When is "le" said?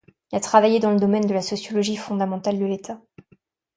0.89-0.99